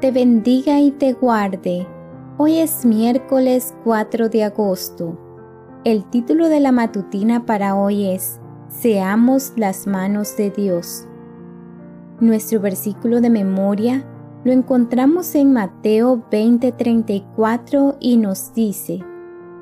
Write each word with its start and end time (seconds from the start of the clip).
te 0.00 0.10
bendiga 0.10 0.78
y 0.80 0.90
te 0.90 1.14
guarde. 1.14 1.86
Hoy 2.36 2.58
es 2.58 2.84
miércoles 2.84 3.74
4 3.84 4.28
de 4.28 4.44
agosto. 4.44 5.18
El 5.84 6.04
título 6.10 6.50
de 6.50 6.60
la 6.60 6.70
matutina 6.70 7.46
para 7.46 7.74
hoy 7.74 8.10
es 8.10 8.38
Seamos 8.68 9.54
las 9.56 9.86
manos 9.86 10.36
de 10.36 10.50
Dios. 10.50 11.06
Nuestro 12.20 12.60
versículo 12.60 13.22
de 13.22 13.30
memoria 13.30 14.04
lo 14.44 14.52
encontramos 14.52 15.34
en 15.34 15.54
Mateo 15.54 16.22
20:34 16.30 17.96
y 17.98 18.18
nos 18.18 18.52
dice, 18.52 19.00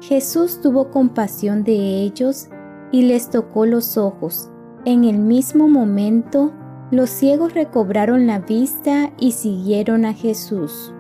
Jesús 0.01 0.61
tuvo 0.61 0.91
compasión 0.91 1.63
de 1.63 2.03
ellos 2.03 2.49
y 2.91 3.03
les 3.03 3.31
tocó 3.31 3.67
los 3.67 3.97
ojos. 3.97 4.51
En 4.85 5.05
el 5.05 5.19
mismo 5.19 5.69
momento, 5.69 6.53
los 6.91 7.11
ciegos 7.11 7.55
recobraron 7.55 8.27
la 8.27 8.41
vista 8.41 9.11
y 9.19 9.33
siguieron 9.33 10.05
a 10.05 10.13
Jesús. 10.13 10.93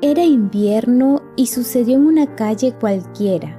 Era 0.00 0.24
invierno 0.24 1.22
y 1.36 1.46
sucedió 1.46 1.96
en 1.96 2.06
una 2.06 2.34
calle 2.34 2.72
cualquiera. 2.72 3.58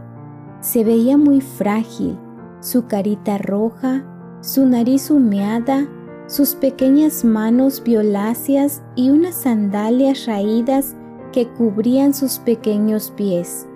Se 0.60 0.84
veía 0.84 1.18
muy 1.18 1.40
frágil, 1.42 2.18
su 2.60 2.88
carita 2.88 3.38
roja, 3.38 4.06
su 4.42 4.66
nariz 4.66 5.10
humeada, 5.10 5.88
sus 6.28 6.56
pequeñas 6.56 7.24
manos 7.24 7.82
violáceas 7.84 8.82
y 8.96 9.10
unas 9.10 9.36
sandalias 9.36 10.26
raídas 10.26 10.96
que 11.32 11.48
cubrían 11.48 12.14
sus 12.14 12.40
pequeños 12.40 13.12
pies. 13.16 13.68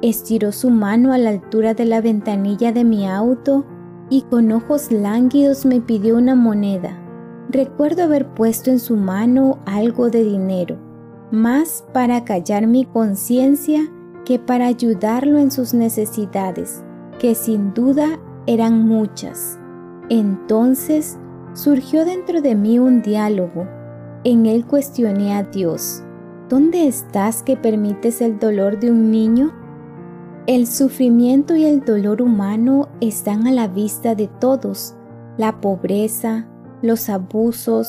Estiró 0.00 0.52
su 0.52 0.70
mano 0.70 1.12
a 1.12 1.18
la 1.18 1.30
altura 1.30 1.74
de 1.74 1.84
la 1.84 2.00
ventanilla 2.00 2.72
de 2.72 2.84
mi 2.84 3.08
auto 3.08 3.64
y 4.12 4.20
con 4.20 4.52
ojos 4.52 4.92
lánguidos 4.92 5.64
me 5.64 5.80
pidió 5.80 6.18
una 6.18 6.34
moneda. 6.34 6.98
Recuerdo 7.48 8.02
haber 8.02 8.28
puesto 8.34 8.70
en 8.70 8.78
su 8.78 8.94
mano 8.94 9.60
algo 9.64 10.10
de 10.10 10.22
dinero, 10.22 10.76
más 11.30 11.82
para 11.94 12.22
callar 12.22 12.66
mi 12.66 12.84
conciencia 12.84 13.80
que 14.26 14.38
para 14.38 14.66
ayudarlo 14.66 15.38
en 15.38 15.50
sus 15.50 15.72
necesidades, 15.72 16.84
que 17.18 17.34
sin 17.34 17.72
duda 17.72 18.20
eran 18.46 18.86
muchas. 18.86 19.58
Entonces 20.10 21.18
surgió 21.54 22.04
dentro 22.04 22.42
de 22.42 22.54
mí 22.54 22.78
un 22.78 23.00
diálogo. 23.00 23.66
En 24.24 24.44
él 24.44 24.66
cuestioné 24.66 25.34
a 25.34 25.42
Dios, 25.42 26.02
¿dónde 26.50 26.86
estás 26.86 27.42
que 27.42 27.56
permites 27.56 28.20
el 28.20 28.38
dolor 28.38 28.78
de 28.78 28.90
un 28.90 29.10
niño? 29.10 29.54
El 30.48 30.66
sufrimiento 30.66 31.54
y 31.54 31.64
el 31.64 31.84
dolor 31.84 32.20
humano 32.20 32.88
están 33.00 33.46
a 33.46 33.52
la 33.52 33.68
vista 33.68 34.16
de 34.16 34.26
todos. 34.26 34.96
La 35.38 35.60
pobreza, 35.60 36.48
los 36.82 37.08
abusos 37.08 37.86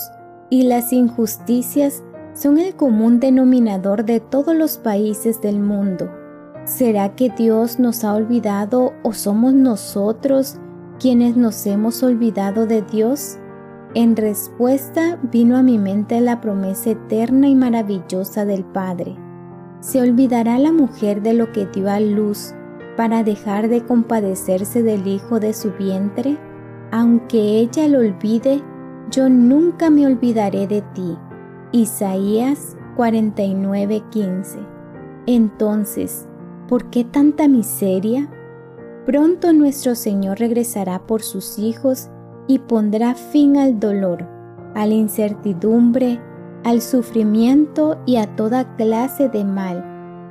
y 0.52 0.62
las 0.62 0.94
injusticias 0.94 2.04
son 2.36 2.60
el 2.60 2.76
común 2.76 3.20
denominador 3.20 4.06
de 4.06 4.20
todos 4.20 4.56
los 4.56 4.78
países 4.78 5.42
del 5.42 5.60
mundo. 5.60 6.12
¿Será 6.66 7.16
que 7.16 7.32
Dios 7.32 7.80
nos 7.80 8.04
ha 8.04 8.14
olvidado 8.14 8.94
o 9.02 9.14
somos 9.14 9.56
nosotros 9.56 10.60
quienes 11.00 11.36
nos 11.36 11.66
hemos 11.66 12.04
olvidado 12.04 12.68
de 12.68 12.84
Dios? 12.84 13.40
En 13.96 14.16
respuesta 14.16 15.20
vino 15.24 15.58
a 15.58 15.64
mi 15.64 15.80
mente 15.80 16.22
la 16.22 16.40
promesa 16.40 16.92
eterna 16.92 17.48
y 17.48 17.56
maravillosa 17.56 18.46
del 18.46 18.64
Padre. 18.64 19.23
¿Se 19.84 20.00
olvidará 20.00 20.60
la 20.60 20.72
mujer 20.72 21.22
de 21.22 21.34
lo 21.34 21.52
que 21.52 21.66
dio 21.66 21.92
a 21.92 22.00
luz 22.00 22.54
para 22.96 23.22
dejar 23.22 23.68
de 23.68 23.84
compadecerse 23.84 24.82
del 24.82 25.06
hijo 25.08 25.42
de 25.42 25.52
su 25.52 25.74
vientre? 25.74 26.38
Aunque 26.90 27.60
ella 27.60 27.90
lo 27.90 28.00
olvide, 28.00 28.64
yo 29.12 29.28
nunca 29.28 29.90
me 29.90 30.08
olvidaré 30.08 30.68
de 30.68 30.84
ti. 30.94 31.18
Isaías 31.74 32.78
49:15. 32.96 34.60
Entonces, 35.26 36.30
¿por 36.70 36.90
qué 36.90 37.04
tanta 37.04 37.50
miseria? 37.50 38.30
Pronto 39.06 39.52
nuestro 39.52 39.96
Señor 39.96 40.40
regresará 40.40 41.06
por 41.06 41.24
sus 41.24 41.60
hijos 41.60 42.10
y 42.48 42.60
pondrá 42.60 43.16
fin 43.16 43.58
al 43.58 43.82
dolor, 43.82 44.26
a 44.76 44.86
la 44.86 44.94
incertidumbre, 44.94 46.22
al 46.64 46.82
sufrimiento 46.82 47.98
y 48.06 48.18
a 48.18 48.36
toda 48.36 48.76
clase 48.76 49.30
de 49.30 49.44
mal. 49.44 49.84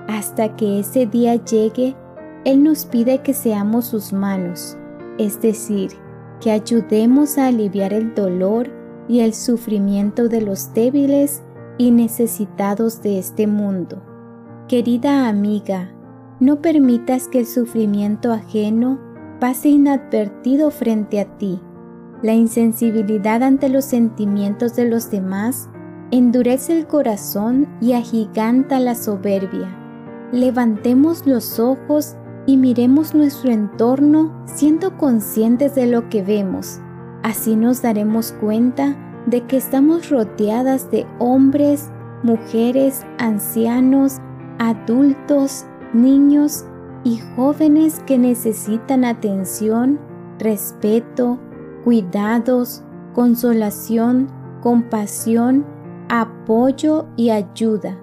Hasta 0.08 0.56
que 0.56 0.80
ese 0.80 1.06
día 1.06 1.36
llegue, 1.36 1.96
Él 2.44 2.62
nos 2.62 2.86
pide 2.86 3.22
que 3.22 3.34
seamos 3.34 3.86
sus 3.86 4.12
manos, 4.12 4.76
es 5.18 5.40
decir, 5.40 5.92
que 6.40 6.50
ayudemos 6.50 7.38
a 7.38 7.46
aliviar 7.46 7.92
el 7.92 8.14
dolor 8.14 8.68
y 9.08 9.20
el 9.20 9.34
sufrimiento 9.34 10.28
de 10.28 10.40
los 10.40 10.74
débiles 10.74 11.42
y 11.78 11.90
necesitados 11.90 13.02
de 13.02 13.18
este 13.18 13.46
mundo. 13.46 14.02
Querida 14.68 15.28
amiga, 15.28 15.92
no 16.40 16.60
permitas 16.60 17.28
que 17.28 17.38
el 17.38 17.46
sufrimiento 17.46 18.32
ajeno 18.32 18.98
pase 19.38 19.68
inadvertido 19.68 20.70
frente 20.70 21.20
a 21.20 21.36
ti. 21.38 21.60
La 22.22 22.32
insensibilidad 22.32 23.42
ante 23.42 23.68
los 23.68 23.84
sentimientos 23.84 24.74
de 24.76 24.88
los 24.88 25.10
demás 25.10 25.68
endurece 26.12 26.78
el 26.78 26.86
corazón 26.86 27.66
y 27.80 27.94
agiganta 27.94 28.78
la 28.78 28.94
soberbia. 28.94 29.74
Levantemos 30.30 31.26
los 31.26 31.58
ojos 31.58 32.16
y 32.46 32.58
miremos 32.58 33.14
nuestro 33.14 33.50
entorno 33.50 34.30
siendo 34.44 34.98
conscientes 34.98 35.74
de 35.74 35.86
lo 35.86 36.10
que 36.10 36.22
vemos. 36.22 36.80
Así 37.22 37.56
nos 37.56 37.80
daremos 37.80 38.32
cuenta 38.32 38.94
de 39.26 39.46
que 39.46 39.56
estamos 39.56 40.10
rodeadas 40.10 40.90
de 40.90 41.06
hombres, 41.18 41.90
mujeres, 42.22 43.06
ancianos, 43.18 44.18
adultos, 44.58 45.64
niños 45.94 46.66
y 47.04 47.20
jóvenes 47.36 48.00
que 48.06 48.18
necesitan 48.18 49.06
atención, 49.06 49.98
respeto, 50.38 51.38
cuidados, 51.84 52.82
consolación, 53.14 54.28
compasión, 54.60 55.64
apoyo 56.12 57.06
y 57.16 57.30
ayuda 57.30 57.98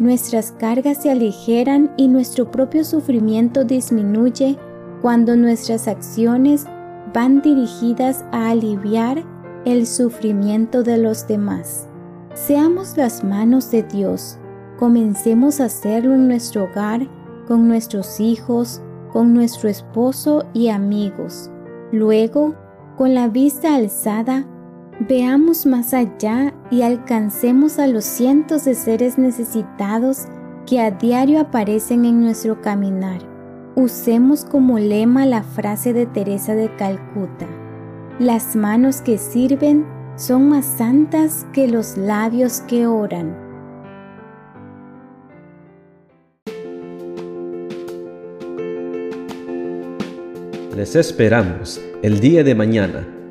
nuestras 0.00 0.52
cargas 0.52 1.02
se 1.02 1.10
aligeran 1.10 1.92
y 1.98 2.08
nuestro 2.08 2.50
propio 2.50 2.84
sufrimiento 2.84 3.64
disminuye 3.64 4.56
cuando 5.02 5.36
nuestras 5.36 5.88
acciones 5.88 6.64
van 7.12 7.42
dirigidas 7.42 8.24
a 8.32 8.48
aliviar 8.48 9.22
el 9.66 9.86
sufrimiento 9.86 10.82
de 10.82 10.96
los 10.96 11.28
demás. 11.28 11.86
Seamos 12.32 12.96
las 12.96 13.22
manos 13.22 13.70
de 13.70 13.82
Dios. 13.82 14.38
Comencemos 14.78 15.60
a 15.60 15.66
hacerlo 15.66 16.14
en 16.14 16.28
nuestro 16.28 16.64
hogar, 16.64 17.06
con 17.46 17.68
nuestros 17.68 18.20
hijos, 18.20 18.80
con 19.12 19.34
nuestro 19.34 19.68
esposo 19.68 20.46
y 20.54 20.68
amigos. 20.68 21.50
Luego, 21.92 22.54
con 22.96 23.12
la 23.12 23.28
vista 23.28 23.74
alzada, 23.74 24.46
Veamos 25.08 25.64
más 25.64 25.94
allá 25.94 26.52
y 26.70 26.82
alcancemos 26.82 27.78
a 27.78 27.86
los 27.86 28.04
cientos 28.04 28.66
de 28.66 28.74
seres 28.74 29.16
necesitados 29.16 30.26
que 30.66 30.78
a 30.78 30.90
diario 30.90 31.40
aparecen 31.40 32.04
en 32.04 32.20
nuestro 32.20 32.60
caminar. 32.60 33.22
Usemos 33.76 34.44
como 34.44 34.78
lema 34.78 35.24
la 35.24 35.42
frase 35.42 35.94
de 35.94 36.04
Teresa 36.04 36.54
de 36.54 36.76
Calcuta. 36.76 37.46
Las 38.18 38.54
manos 38.54 39.00
que 39.00 39.16
sirven 39.16 39.86
son 40.16 40.50
más 40.50 40.66
santas 40.66 41.46
que 41.54 41.66
los 41.66 41.96
labios 41.96 42.60
que 42.60 42.86
oran. 42.86 43.34
Les 50.76 50.94
esperamos 50.94 51.80
el 52.02 52.20
día 52.20 52.44
de 52.44 52.54
mañana 52.54 53.19